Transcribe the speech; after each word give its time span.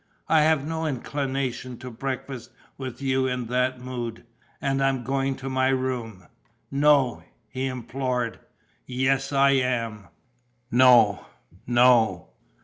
I 0.27 0.41
have 0.41 0.65
no 0.65 0.87
inclination 0.87 1.77
to 1.77 1.91
breakfast 1.91 2.49
with 2.75 3.03
you 3.03 3.27
in 3.27 3.45
that 3.49 3.79
mood. 3.79 4.25
And 4.59 4.81
I'm 4.83 5.03
going 5.03 5.35
to 5.35 5.47
my 5.47 5.67
room." 5.67 6.25
"No," 6.71 7.21
he 7.47 7.67
implored. 7.67 8.39
"Yes, 8.87 9.31
I 9.31 9.51
am." 9.51 10.07
"No, 10.71 11.27
no!" 11.67 12.29